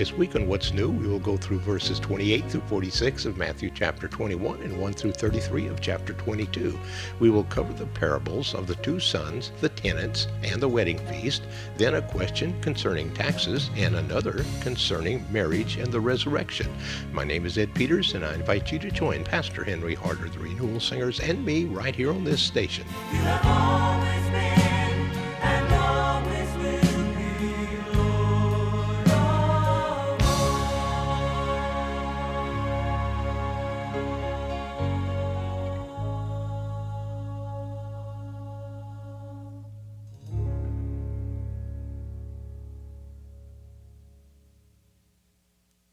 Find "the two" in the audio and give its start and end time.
8.66-8.98